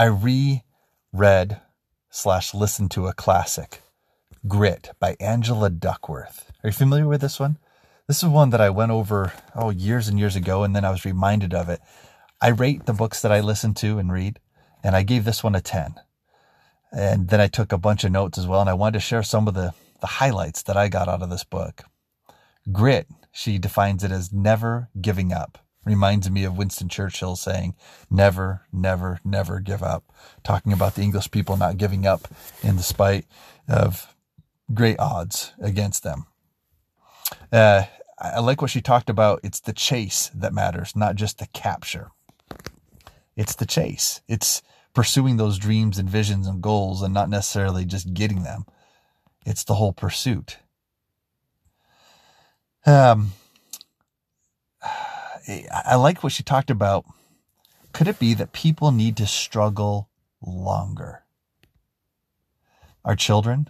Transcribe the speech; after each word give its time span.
I 0.00 0.06
reread 0.06 1.60
slash 2.08 2.54
listened 2.54 2.90
to 2.92 3.06
a 3.06 3.12
classic, 3.12 3.82
Grit 4.48 4.92
by 4.98 5.14
Angela 5.20 5.68
Duckworth. 5.68 6.50
Are 6.64 6.68
you 6.68 6.72
familiar 6.72 7.06
with 7.06 7.20
this 7.20 7.38
one? 7.38 7.58
This 8.08 8.22
is 8.22 8.30
one 8.30 8.48
that 8.48 8.62
I 8.62 8.70
went 8.70 8.92
over, 8.92 9.34
oh, 9.54 9.68
years 9.68 10.08
and 10.08 10.18
years 10.18 10.36
ago, 10.36 10.64
and 10.64 10.74
then 10.74 10.86
I 10.86 10.90
was 10.90 11.04
reminded 11.04 11.52
of 11.52 11.68
it. 11.68 11.80
I 12.40 12.48
rate 12.48 12.86
the 12.86 12.94
books 12.94 13.20
that 13.20 13.30
I 13.30 13.40
listen 13.40 13.74
to 13.74 13.98
and 13.98 14.10
read, 14.10 14.40
and 14.82 14.96
I 14.96 15.02
gave 15.02 15.26
this 15.26 15.44
one 15.44 15.54
a 15.54 15.60
10. 15.60 15.96
And 16.90 17.28
then 17.28 17.42
I 17.42 17.48
took 17.48 17.70
a 17.70 17.76
bunch 17.76 18.02
of 18.02 18.10
notes 18.10 18.38
as 18.38 18.46
well, 18.46 18.62
and 18.62 18.70
I 18.70 18.72
wanted 18.72 18.94
to 18.94 19.00
share 19.00 19.22
some 19.22 19.48
of 19.48 19.52
the, 19.52 19.74
the 20.00 20.06
highlights 20.06 20.62
that 20.62 20.78
I 20.78 20.88
got 20.88 21.08
out 21.08 21.20
of 21.20 21.28
this 21.28 21.44
book. 21.44 21.82
Grit, 22.72 23.06
she 23.32 23.58
defines 23.58 24.02
it 24.02 24.12
as 24.12 24.32
never 24.32 24.88
giving 24.98 25.30
up. 25.30 25.58
Reminds 25.84 26.30
me 26.30 26.44
of 26.44 26.58
Winston 26.58 26.88
Churchill 26.88 27.36
saying, 27.36 27.74
never, 28.10 28.62
never, 28.72 29.18
never 29.24 29.60
give 29.60 29.82
up. 29.82 30.04
Talking 30.44 30.72
about 30.72 30.94
the 30.94 31.02
English 31.02 31.30
people 31.30 31.56
not 31.56 31.78
giving 31.78 32.06
up 32.06 32.28
in 32.62 32.76
the 32.76 32.82
spite 32.82 33.24
of 33.66 34.14
great 34.74 34.98
odds 34.98 35.52
against 35.58 36.02
them. 36.02 36.26
Uh, 37.50 37.84
I 38.18 38.40
like 38.40 38.60
what 38.60 38.70
she 38.70 38.82
talked 38.82 39.08
about. 39.08 39.40
It's 39.42 39.60
the 39.60 39.72
chase 39.72 40.30
that 40.34 40.52
matters, 40.52 40.94
not 40.94 41.16
just 41.16 41.38
the 41.38 41.46
capture. 41.46 42.10
It's 43.34 43.54
the 43.54 43.66
chase. 43.66 44.20
It's 44.28 44.62
pursuing 44.92 45.38
those 45.38 45.58
dreams 45.58 45.98
and 45.98 46.10
visions 46.10 46.46
and 46.46 46.62
goals 46.62 47.00
and 47.00 47.14
not 47.14 47.30
necessarily 47.30 47.86
just 47.86 48.12
getting 48.12 48.42
them. 48.42 48.66
It's 49.46 49.64
the 49.64 49.74
whole 49.74 49.94
pursuit. 49.94 50.58
Um, 52.84 53.32
I 55.50 55.96
like 55.96 56.22
what 56.22 56.32
she 56.32 56.42
talked 56.42 56.70
about. 56.70 57.04
Could 57.92 58.08
it 58.08 58.18
be 58.18 58.34
that 58.34 58.52
people 58.52 58.92
need 58.92 59.16
to 59.16 59.26
struggle 59.26 60.08
longer? 60.40 61.24
Our 63.04 63.16
children, 63.16 63.68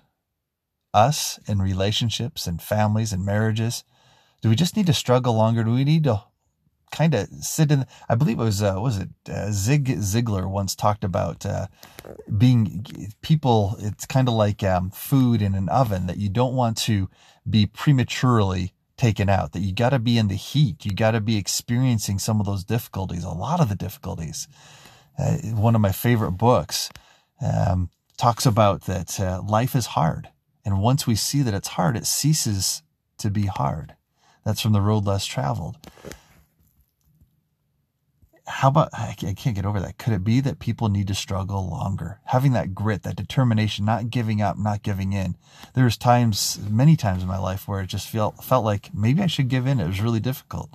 us 0.92 1.38
in 1.46 1.62
relationships 1.62 2.46
and 2.46 2.60
families 2.60 3.12
and 3.12 3.24
marriages, 3.24 3.84
do 4.42 4.48
we 4.48 4.56
just 4.56 4.76
need 4.76 4.86
to 4.86 4.92
struggle 4.92 5.34
longer? 5.34 5.64
Do 5.64 5.72
we 5.72 5.84
need 5.84 6.04
to 6.04 6.24
kind 6.90 7.14
of 7.14 7.28
sit 7.40 7.70
in. 7.70 7.86
I 8.08 8.14
believe 8.14 8.38
it 8.38 8.44
was 8.44 8.62
uh, 8.62 8.76
was 8.78 8.98
it 8.98 9.08
uh, 9.28 9.50
Zig 9.52 9.86
Ziglar 9.86 10.48
once 10.50 10.74
talked 10.74 11.04
about 11.04 11.46
uh, 11.46 11.66
being 12.36 12.84
people. 13.22 13.76
It's 13.78 14.06
kind 14.06 14.28
of 14.28 14.34
like 14.34 14.62
um, 14.62 14.90
food 14.90 15.40
in 15.40 15.54
an 15.54 15.68
oven 15.68 16.06
that 16.06 16.18
you 16.18 16.28
don't 16.28 16.54
want 16.54 16.76
to 16.78 17.08
be 17.48 17.66
prematurely 17.66 18.74
taken 19.00 19.28
out. 19.28 19.52
That 19.52 19.60
you 19.60 19.72
got 19.72 19.90
to 19.90 19.98
be 19.98 20.18
in 20.18 20.28
the 20.28 20.34
heat. 20.34 20.84
You 20.84 20.92
got 20.92 21.12
to 21.12 21.20
be 21.20 21.36
experiencing 21.36 22.18
some 22.18 22.38
of 22.38 22.46
those 22.46 22.64
difficulties. 22.64 23.24
A 23.24 23.30
lot 23.30 23.60
of 23.60 23.68
the 23.68 23.74
difficulties. 23.74 24.46
Uh, 25.18 25.36
one 25.54 25.74
of 25.74 25.80
my 25.80 25.92
favorite 25.92 26.32
books 26.32 26.90
um, 27.42 27.90
talks 28.16 28.46
about 28.46 28.82
that 28.82 29.18
uh, 29.18 29.42
life 29.46 29.74
is 29.74 29.86
hard, 29.86 30.28
and 30.64 30.80
once 30.80 31.06
we 31.06 31.14
see 31.14 31.42
that 31.42 31.54
it's 31.54 31.68
hard, 31.68 31.96
it 31.96 32.06
ceases 32.06 32.82
to 33.18 33.30
be 33.30 33.46
hard. 33.46 33.96
That's 34.44 34.60
from 34.60 34.72
the 34.72 34.80
road 34.80 35.04
less 35.04 35.26
traveled 35.26 35.76
how 38.50 38.68
about 38.68 38.90
I 38.92 39.14
can't 39.14 39.54
get 39.54 39.64
over 39.64 39.80
that. 39.80 39.98
Could 39.98 40.12
it 40.12 40.24
be 40.24 40.40
that 40.40 40.58
people 40.58 40.88
need 40.88 41.06
to 41.06 41.14
struggle 41.14 41.68
longer, 41.68 42.20
having 42.26 42.52
that 42.52 42.74
grit, 42.74 43.02
that 43.04 43.16
determination, 43.16 43.84
not 43.84 44.10
giving 44.10 44.42
up, 44.42 44.58
not 44.58 44.82
giving 44.82 45.12
in? 45.12 45.36
There's 45.74 45.96
times, 45.96 46.58
many 46.68 46.96
times 46.96 47.22
in 47.22 47.28
my 47.28 47.38
life 47.38 47.68
where 47.68 47.80
it 47.80 47.86
just 47.86 48.08
felt 48.08 48.42
felt 48.42 48.64
like 48.64 48.92
maybe 48.92 49.22
I 49.22 49.28
should 49.28 49.48
give 49.48 49.66
in. 49.66 49.80
It 49.80 49.86
was 49.86 50.02
really 50.02 50.20
difficult. 50.20 50.70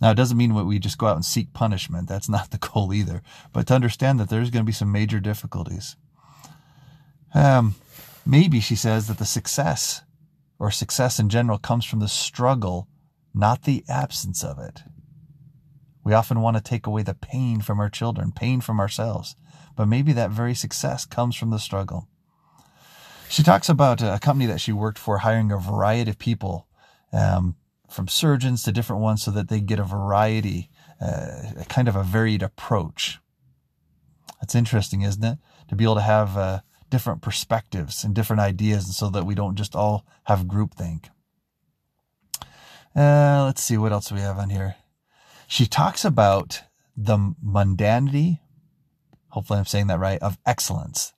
Now 0.00 0.10
it 0.10 0.16
doesn't 0.16 0.38
mean 0.38 0.54
we 0.54 0.78
just 0.78 0.98
go 0.98 1.06
out 1.06 1.16
and 1.16 1.24
seek 1.24 1.52
punishment. 1.52 2.08
That's 2.08 2.28
not 2.28 2.50
the 2.50 2.58
goal 2.72 2.92
either. 2.92 3.22
But 3.52 3.66
to 3.66 3.74
understand 3.74 4.18
that 4.18 4.30
there's 4.30 4.50
going 4.50 4.64
to 4.64 4.68
be 4.68 4.72
some 4.72 4.90
major 4.90 5.20
difficulties. 5.20 5.96
Um, 7.34 7.74
maybe 8.26 8.60
she 8.60 8.74
says 8.74 9.06
that 9.08 9.18
the 9.18 9.26
success 9.26 10.02
or 10.58 10.70
success 10.70 11.18
in 11.18 11.28
general 11.28 11.58
comes 11.58 11.84
from 11.84 12.00
the 12.00 12.08
struggle, 12.08 12.88
not 13.34 13.62
the 13.62 13.84
absence 13.88 14.42
of 14.42 14.58
it. 14.58 14.82
We 16.10 16.16
often 16.16 16.40
want 16.40 16.56
to 16.56 16.60
take 16.60 16.88
away 16.88 17.04
the 17.04 17.14
pain 17.14 17.60
from 17.60 17.78
our 17.78 17.88
children, 17.88 18.32
pain 18.32 18.60
from 18.60 18.80
ourselves, 18.80 19.36
but 19.76 19.86
maybe 19.86 20.12
that 20.14 20.32
very 20.32 20.56
success 20.56 21.04
comes 21.04 21.36
from 21.36 21.50
the 21.50 21.58
struggle. 21.60 22.08
She 23.28 23.44
talks 23.44 23.68
about 23.68 24.02
a 24.02 24.18
company 24.20 24.46
that 24.46 24.60
she 24.60 24.72
worked 24.72 24.98
for 24.98 25.18
hiring 25.18 25.52
a 25.52 25.56
variety 25.56 26.10
of 26.10 26.18
people, 26.18 26.66
um, 27.12 27.54
from 27.88 28.08
surgeons 28.08 28.64
to 28.64 28.72
different 28.72 29.02
ones, 29.02 29.22
so 29.22 29.30
that 29.30 29.48
they 29.48 29.60
get 29.60 29.78
a 29.78 29.84
variety, 29.84 30.68
uh, 31.00 31.62
kind 31.68 31.86
of 31.86 31.94
a 31.94 32.02
varied 32.02 32.42
approach. 32.42 33.20
That's 34.40 34.56
interesting, 34.56 35.02
isn't 35.02 35.22
it? 35.22 35.38
To 35.68 35.76
be 35.76 35.84
able 35.84 35.94
to 35.94 36.00
have 36.00 36.36
uh, 36.36 36.60
different 36.88 37.22
perspectives 37.22 38.02
and 38.02 38.16
different 38.16 38.40
ideas, 38.40 38.86
and 38.86 38.94
so 38.94 39.10
that 39.10 39.26
we 39.26 39.36
don't 39.36 39.54
just 39.54 39.76
all 39.76 40.04
have 40.24 40.46
groupthink. 40.46 41.04
Uh, 42.96 43.44
let's 43.44 43.62
see 43.62 43.78
what 43.78 43.92
else 43.92 44.10
we 44.10 44.18
have 44.18 44.38
on 44.38 44.50
here. 44.50 44.74
She 45.50 45.66
talks 45.66 46.04
about 46.04 46.62
the 46.96 47.34
mundanity, 47.44 48.38
hopefully 49.30 49.58
I'm 49.58 49.64
saying 49.64 49.88
that 49.88 49.98
right, 49.98 50.22
of 50.22 50.38
excellence. 50.46 51.12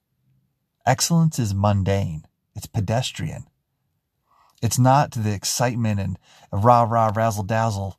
Excellence 0.86 1.38
is 1.38 1.54
mundane. 1.54 2.24
It's 2.56 2.66
pedestrian. 2.66 3.44
It's 4.62 4.78
not 4.78 5.10
the 5.10 5.34
excitement 5.34 6.00
and 6.00 6.18
rah 6.50 6.84
rah 6.84 7.12
razzle 7.14 7.44
dazzle 7.44 7.98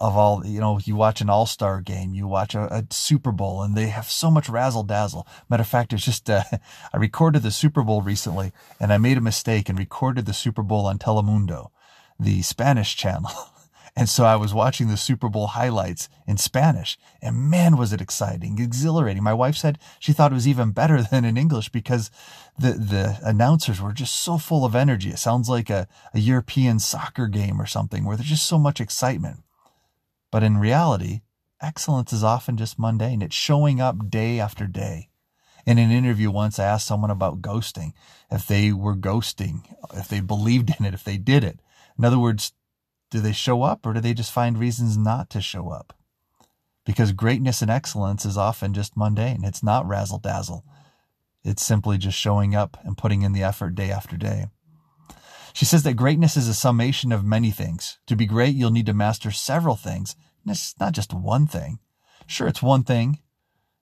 of 0.00 0.16
all, 0.16 0.44
you 0.44 0.58
know, 0.58 0.80
you 0.82 0.96
watch 0.96 1.20
an 1.20 1.30
all-star 1.30 1.80
game, 1.80 2.12
you 2.12 2.26
watch 2.26 2.56
a, 2.56 2.62
a, 2.74 2.84
Super 2.90 3.30
Bowl 3.30 3.62
and 3.62 3.76
they 3.76 3.86
have 3.86 4.10
so 4.10 4.32
much 4.32 4.48
razzle 4.48 4.82
dazzle. 4.82 5.28
Matter 5.48 5.60
of 5.60 5.68
fact, 5.68 5.92
it's 5.92 6.04
just, 6.04 6.28
uh, 6.28 6.42
I 6.92 6.96
recorded 6.96 7.44
the 7.44 7.52
Super 7.52 7.84
Bowl 7.84 8.02
recently 8.02 8.50
and 8.80 8.92
I 8.92 8.98
made 8.98 9.16
a 9.16 9.20
mistake 9.20 9.68
and 9.68 9.78
recorded 9.78 10.26
the 10.26 10.34
Super 10.34 10.64
Bowl 10.64 10.86
on 10.86 10.98
Telemundo, 10.98 11.70
the 12.18 12.42
Spanish 12.42 12.96
channel. 12.96 13.30
And 13.98 14.08
so 14.08 14.24
I 14.24 14.36
was 14.36 14.54
watching 14.54 14.86
the 14.86 14.96
Super 14.96 15.28
Bowl 15.28 15.48
highlights 15.48 16.08
in 16.24 16.36
Spanish 16.36 16.96
and 17.20 17.50
man, 17.50 17.76
was 17.76 17.92
it 17.92 18.00
exciting, 18.00 18.60
exhilarating. 18.60 19.24
My 19.24 19.34
wife 19.34 19.56
said 19.56 19.76
she 19.98 20.12
thought 20.12 20.30
it 20.30 20.36
was 20.36 20.46
even 20.46 20.70
better 20.70 21.02
than 21.10 21.24
in 21.24 21.36
English 21.36 21.70
because 21.70 22.08
the, 22.56 22.74
the 22.74 23.18
announcers 23.24 23.82
were 23.82 23.92
just 23.92 24.14
so 24.14 24.38
full 24.38 24.64
of 24.64 24.76
energy. 24.76 25.10
It 25.10 25.18
sounds 25.18 25.48
like 25.48 25.68
a, 25.68 25.88
a 26.14 26.20
European 26.20 26.78
soccer 26.78 27.26
game 27.26 27.60
or 27.60 27.66
something 27.66 28.04
where 28.04 28.16
there's 28.16 28.28
just 28.28 28.46
so 28.46 28.56
much 28.56 28.80
excitement. 28.80 29.42
But 30.30 30.44
in 30.44 30.58
reality, 30.58 31.22
excellence 31.60 32.12
is 32.12 32.22
often 32.22 32.56
just 32.56 32.78
mundane. 32.78 33.20
It's 33.20 33.34
showing 33.34 33.80
up 33.80 34.08
day 34.08 34.38
after 34.38 34.68
day. 34.68 35.08
In 35.66 35.76
an 35.76 35.90
interview 35.90 36.30
once, 36.30 36.60
I 36.60 36.66
asked 36.66 36.86
someone 36.86 37.10
about 37.10 37.42
ghosting, 37.42 37.94
if 38.30 38.46
they 38.46 38.70
were 38.70 38.94
ghosting, 38.94 39.62
if 39.92 40.06
they 40.06 40.20
believed 40.20 40.72
in 40.78 40.86
it, 40.86 40.94
if 40.94 41.02
they 41.02 41.18
did 41.18 41.42
it. 41.42 41.58
In 41.98 42.04
other 42.04 42.18
words, 42.20 42.52
do 43.10 43.20
they 43.20 43.32
show 43.32 43.62
up 43.62 43.86
or 43.86 43.92
do 43.92 44.00
they 44.00 44.14
just 44.14 44.32
find 44.32 44.58
reasons 44.58 44.96
not 44.96 45.30
to 45.30 45.40
show 45.40 45.70
up? 45.70 45.94
Because 46.84 47.12
greatness 47.12 47.62
and 47.62 47.70
excellence 47.70 48.24
is 48.24 48.36
often 48.36 48.74
just 48.74 48.96
mundane. 48.96 49.44
It's 49.44 49.62
not 49.62 49.86
razzle 49.86 50.18
dazzle. 50.18 50.64
It's 51.44 51.64
simply 51.64 51.98
just 51.98 52.18
showing 52.18 52.54
up 52.54 52.76
and 52.84 52.96
putting 52.96 53.22
in 53.22 53.32
the 53.32 53.42
effort 53.42 53.74
day 53.74 53.90
after 53.90 54.16
day. 54.16 54.46
She 55.52 55.64
says 55.64 55.82
that 55.82 55.94
greatness 55.94 56.36
is 56.36 56.48
a 56.48 56.54
summation 56.54 57.12
of 57.12 57.24
many 57.24 57.50
things. 57.50 57.98
To 58.06 58.16
be 58.16 58.26
great, 58.26 58.54
you'll 58.54 58.70
need 58.70 58.86
to 58.86 58.94
master 58.94 59.30
several 59.30 59.76
things. 59.76 60.14
And 60.44 60.52
it's 60.52 60.74
not 60.78 60.92
just 60.92 61.12
one 61.12 61.46
thing. 61.46 61.78
Sure, 62.26 62.48
it's 62.48 62.62
one 62.62 62.84
thing, 62.84 63.20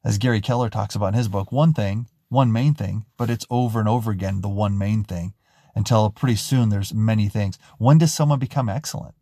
as 0.04 0.18
Gary 0.18 0.40
Keller 0.40 0.70
talks 0.70 0.94
about 0.94 1.08
in 1.08 1.14
his 1.14 1.28
book, 1.28 1.50
one 1.50 1.72
thing, 1.72 2.08
one 2.28 2.52
main 2.52 2.74
thing, 2.74 3.06
but 3.16 3.30
it's 3.30 3.46
over 3.50 3.80
and 3.80 3.88
over 3.88 4.10
again 4.10 4.40
the 4.40 4.48
one 4.48 4.78
main 4.78 5.04
thing 5.04 5.34
until 5.76 6.10
pretty 6.10 6.34
soon 6.34 6.70
there's 6.70 6.94
many 6.94 7.28
things. 7.28 7.58
When 7.78 7.98
does 7.98 8.12
someone 8.12 8.38
become 8.38 8.68
excellent? 8.68 9.14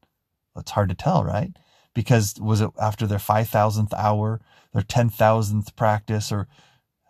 It's 0.56 0.70
hard 0.70 0.88
to 0.88 0.94
tell, 0.94 1.24
right? 1.24 1.50
Because 1.94 2.36
was 2.40 2.60
it 2.60 2.70
after 2.80 3.06
their 3.06 3.18
5,000th 3.18 3.92
hour, 3.92 4.40
their 4.72 4.82
10,000th 4.82 5.76
practice, 5.76 6.30
or 6.30 6.46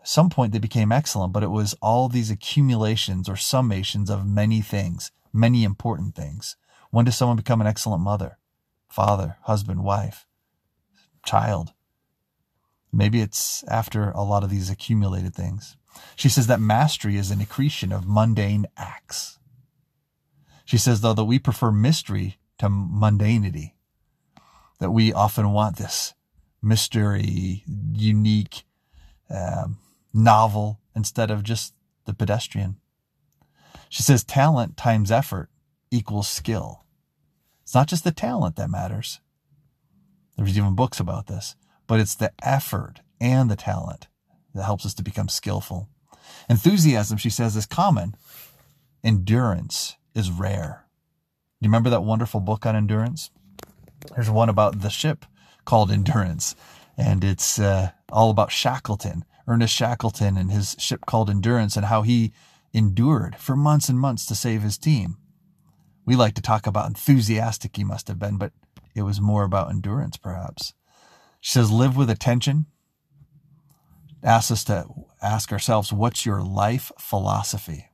some 0.03 0.31
point 0.31 0.53
they 0.53 0.59
became 0.59 0.91
excellent, 0.91 1.35
but 1.35 1.43
it 1.43 1.51
was 1.51 1.75
all 1.83 2.09
these 2.09 2.31
accumulations 2.31 3.29
or 3.29 3.35
summations 3.35 4.09
of 4.09 4.27
many 4.27 4.63
things, 4.63 5.13
many 5.33 5.63
important 5.63 6.15
things. 6.15 6.57
When 6.91 7.05
does 7.05 7.17
someone 7.17 7.37
become 7.37 7.61
an 7.61 7.67
excellent 7.67 8.03
mother, 8.03 8.39
father, 8.89 9.37
husband, 9.43 9.85
wife, 9.85 10.27
child? 11.25 11.73
Maybe 12.91 13.21
it's 13.21 13.63
after 13.65 14.11
a 14.11 14.23
lot 14.23 14.45
of 14.45 14.51
these 14.51 14.71
accumulated 14.71 15.35
things. 15.35 15.77
She 16.17 16.29
says 16.29 16.47
that 16.47 16.61
mastery 16.61 17.17
is 17.17 17.31
an 17.31 17.41
accretion 17.41 17.93
of 17.93 18.07
mundane 18.07 18.67
acts. 18.77 19.39
She 20.65 20.79
says, 20.79 21.01
though, 21.01 21.15
that 21.15 21.25
we 21.25 21.39
prefer 21.39 21.71
mystery 21.71 22.39
to 22.59 22.69
mundanity, 22.69 23.73
that 24.79 24.91
we 24.91 25.13
often 25.13 25.53
want 25.53 25.77
this 25.77 26.15
mystery, 26.63 27.65
unique, 27.93 28.65
um, 29.29 29.79
novel 30.13 30.81
instead 30.95 31.31
of 31.31 31.43
just 31.43 31.75
the 32.07 32.15
pedestrian. 32.15 32.77
She 33.89 34.03
says 34.03 34.25
talent 34.25 34.77
times 34.77 35.11
effort 35.11 35.51
equals 35.91 36.29
skill. 36.29 36.85
It's 37.63 37.75
not 37.75 37.89
just 37.89 38.05
the 38.05 38.13
talent 38.13 38.57
that 38.57 38.71
matters. 38.71 39.21
There's 40.37 40.57
even 40.59 40.75
books 40.75 40.99
about 41.01 41.27
this, 41.27 41.55
but 41.87 42.01
it's 42.01 42.15
the 42.15 42.33
effort 42.43 43.01
and 43.21 43.51
the 43.51 43.57
talent 43.57 44.09
that 44.55 44.65
helps 44.65 44.87
us 44.87 44.95
to 44.95 45.03
become 45.03 45.29
skillful. 45.29 45.89
Enthusiasm, 46.49 47.19
she 47.19 47.31
says, 47.31 47.57
is 47.57 47.67
common. 47.67 48.17
Endurance 49.03 49.97
is 50.15 50.31
rare. 50.31 50.87
Do 51.61 51.67
you 51.67 51.71
remember 51.71 51.91
that 51.91 52.05
wonderful 52.05 52.41
book 52.41 52.67
on 52.67 52.77
endurance? 52.77 53.31
There's 54.15 54.31
one 54.31 54.49
about 54.49 54.81
the 54.83 54.91
ship 54.91 55.25
called 55.65 55.91
Endurance, 55.91 56.55
and 56.97 57.25
it's 57.25 57.59
uh, 57.59 57.91
all 58.13 58.31
about 58.31 58.53
Shackleton, 58.53 59.25
Ernest 59.49 59.75
Shackleton, 59.75 60.37
and 60.37 60.51
his 60.51 60.77
ship 60.79 61.07
called 61.07 61.31
Endurance, 61.31 61.77
and 61.77 61.87
how 61.87 62.03
he 62.03 62.33
endured 62.73 63.37
for 63.37 63.57
months 63.57 63.89
and 63.89 63.99
months 63.99 64.27
to 64.27 64.35
save 64.35 64.63
his 64.63 64.77
team. 64.77 65.17
We 66.05 66.17
like 66.17 66.35
to 66.35 66.43
talk 66.43 66.67
about 66.67 66.89
enthusiastic 66.89 67.77
he 67.77 67.85
must 67.85 68.09
have 68.09 68.19
been, 68.19 68.37
but 68.37 68.53
it 68.95 69.03
was 69.03 69.21
more 69.21 69.45
about 69.45 69.71
endurance, 69.71 70.17
perhaps. 70.17 70.75
She 71.41 71.53
says, 71.53 71.71
live 71.71 71.97
with 71.97 72.11
attention. 72.11 72.67
Asks 74.23 74.51
us 74.51 74.65
to 74.65 74.87
ask 75.23 75.53
ourselves, 75.53 75.93
what's 75.93 76.27
your 76.27 76.43
life 76.43 76.93
philosophy? 76.99 77.89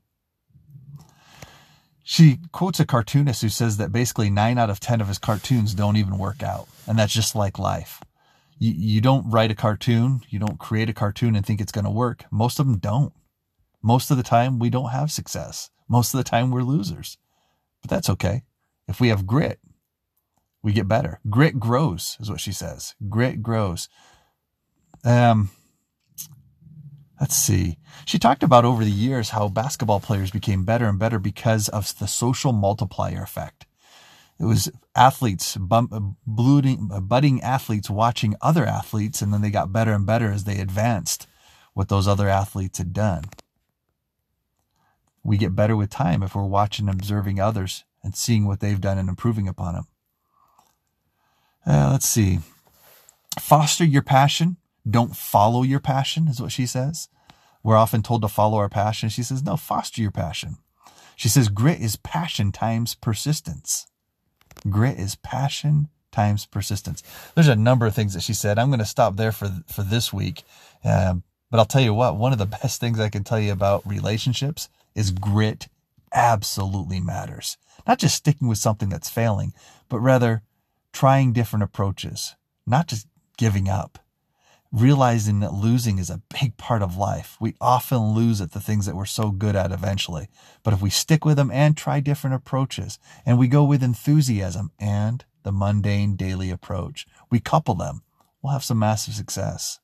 She 2.10 2.40
quotes 2.50 2.80
a 2.80 2.84
cartoonist 2.84 3.40
who 3.40 3.48
says 3.48 3.76
that 3.76 3.92
basically 3.92 4.30
nine 4.30 4.58
out 4.58 4.68
of 4.68 4.80
10 4.80 5.00
of 5.00 5.06
his 5.06 5.20
cartoons 5.20 5.74
don't 5.74 5.96
even 5.96 6.18
work 6.18 6.42
out. 6.42 6.66
And 6.88 6.98
that's 6.98 7.12
just 7.12 7.36
like 7.36 7.56
life. 7.56 8.02
You, 8.58 8.72
you 8.76 9.00
don't 9.00 9.30
write 9.30 9.52
a 9.52 9.54
cartoon, 9.54 10.22
you 10.28 10.40
don't 10.40 10.58
create 10.58 10.90
a 10.90 10.92
cartoon 10.92 11.36
and 11.36 11.46
think 11.46 11.60
it's 11.60 11.70
going 11.70 11.84
to 11.84 11.90
work. 11.90 12.24
Most 12.32 12.58
of 12.58 12.66
them 12.66 12.78
don't. 12.78 13.12
Most 13.80 14.10
of 14.10 14.16
the 14.16 14.24
time, 14.24 14.58
we 14.58 14.70
don't 14.70 14.90
have 14.90 15.12
success. 15.12 15.70
Most 15.88 16.12
of 16.12 16.18
the 16.18 16.24
time, 16.24 16.50
we're 16.50 16.64
losers. 16.64 17.16
But 17.80 17.90
that's 17.90 18.10
okay. 18.10 18.42
If 18.88 19.00
we 19.00 19.06
have 19.06 19.24
grit, 19.24 19.60
we 20.64 20.72
get 20.72 20.88
better. 20.88 21.20
Grit 21.30 21.60
grows, 21.60 22.16
is 22.18 22.28
what 22.28 22.40
she 22.40 22.50
says. 22.50 22.96
Grit 23.08 23.40
grows. 23.40 23.88
Um, 25.04 25.50
let's 27.20 27.36
see. 27.36 27.78
She 28.06 28.18
talked 28.18 28.42
about 28.42 28.64
over 28.64 28.84
the 28.84 28.90
years 28.90 29.30
how 29.30 29.48
basketball 29.48 30.00
players 30.00 30.30
became 30.30 30.64
better 30.64 30.88
and 30.88 30.98
better 30.98 31.18
because 31.18 31.68
of 31.68 31.96
the 31.98 32.08
social 32.08 32.52
multiplier 32.52 33.22
effect. 33.22 33.66
It 34.40 34.46
was 34.46 34.72
athletes, 34.96 35.56
blooding, 35.56 36.90
budding 37.02 37.42
athletes 37.42 37.90
watching 37.90 38.36
other 38.40 38.64
athletes, 38.64 39.20
and 39.20 39.34
then 39.34 39.42
they 39.42 39.50
got 39.50 39.70
better 39.70 39.92
and 39.92 40.06
better 40.06 40.30
as 40.32 40.44
they 40.44 40.58
advanced 40.58 41.26
what 41.74 41.88
those 41.90 42.08
other 42.08 42.26
athletes 42.26 42.78
had 42.78 42.94
done. 42.94 43.24
We 45.22 45.36
get 45.36 45.54
better 45.54 45.76
with 45.76 45.90
time 45.90 46.22
if 46.22 46.34
we're 46.34 46.46
watching 46.46 46.88
and 46.88 46.98
observing 46.98 47.38
others 47.38 47.84
and 48.02 48.16
seeing 48.16 48.46
what 48.46 48.60
they've 48.60 48.80
done 48.80 48.96
and 48.96 49.10
improving 49.10 49.46
upon 49.46 49.74
them. 49.74 49.86
Uh, 51.66 51.90
let's 51.92 52.08
see. 52.08 52.38
Foster 53.38 53.84
your 53.84 54.02
passion. 54.02 54.56
Don't 54.88 55.16
follow 55.16 55.62
your 55.62 55.80
passion, 55.80 56.28
is 56.28 56.40
what 56.40 56.52
she 56.52 56.66
says. 56.66 57.08
We're 57.62 57.76
often 57.76 58.02
told 58.02 58.22
to 58.22 58.28
follow 58.28 58.58
our 58.58 58.68
passion. 58.68 59.08
She 59.08 59.22
says, 59.22 59.42
no, 59.42 59.56
foster 59.56 60.00
your 60.00 60.10
passion. 60.10 60.56
She 61.16 61.28
says, 61.28 61.48
grit 61.48 61.80
is 61.80 61.96
passion 61.96 62.52
times 62.52 62.94
persistence. 62.94 63.86
Grit 64.68 64.98
is 64.98 65.16
passion 65.16 65.88
times 66.12 66.46
persistence. 66.46 67.02
There's 67.34 67.48
a 67.48 67.56
number 67.56 67.86
of 67.86 67.94
things 67.94 68.14
that 68.14 68.22
she 68.22 68.32
said. 68.32 68.58
I'm 68.58 68.70
going 68.70 68.78
to 68.80 68.86
stop 68.86 69.16
there 69.16 69.32
for, 69.32 69.50
for 69.66 69.82
this 69.82 70.12
week. 70.12 70.44
Um, 70.82 71.22
but 71.50 71.58
I'll 71.58 71.66
tell 71.66 71.82
you 71.82 71.92
what, 71.92 72.16
one 72.16 72.32
of 72.32 72.38
the 72.38 72.46
best 72.46 72.80
things 72.80 72.98
I 72.98 73.10
can 73.10 73.24
tell 73.24 73.40
you 73.40 73.52
about 73.52 73.86
relationships 73.86 74.68
is 74.94 75.10
grit 75.10 75.68
absolutely 76.12 77.00
matters. 77.00 77.58
Not 77.86 77.98
just 77.98 78.14
sticking 78.14 78.48
with 78.48 78.58
something 78.58 78.88
that's 78.88 79.10
failing, 79.10 79.52
but 79.88 80.00
rather 80.00 80.42
trying 80.92 81.32
different 81.32 81.62
approaches, 81.62 82.34
not 82.66 82.86
just 82.88 83.06
giving 83.36 83.68
up. 83.68 83.98
Realizing 84.72 85.40
that 85.40 85.52
losing 85.52 85.98
is 85.98 86.10
a 86.10 86.22
big 86.40 86.56
part 86.56 86.80
of 86.80 86.96
life. 86.96 87.36
We 87.40 87.56
often 87.60 88.14
lose 88.14 88.40
at 88.40 88.52
the 88.52 88.60
things 88.60 88.86
that 88.86 88.94
we're 88.94 89.04
so 89.04 89.32
good 89.32 89.56
at 89.56 89.72
eventually. 89.72 90.28
But 90.62 90.72
if 90.72 90.80
we 90.80 90.90
stick 90.90 91.24
with 91.24 91.38
them 91.38 91.50
and 91.50 91.76
try 91.76 91.98
different 91.98 92.36
approaches, 92.36 93.00
and 93.26 93.36
we 93.36 93.48
go 93.48 93.64
with 93.64 93.82
enthusiasm 93.82 94.70
and 94.78 95.24
the 95.42 95.50
mundane 95.50 96.14
daily 96.14 96.50
approach, 96.50 97.04
we 97.30 97.40
couple 97.40 97.74
them, 97.74 98.02
we'll 98.42 98.52
have 98.52 98.62
some 98.62 98.78
massive 98.78 99.14
success. 99.14 99.80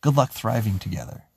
Good 0.00 0.16
luck 0.16 0.32
thriving 0.32 0.80
together. 0.80 1.24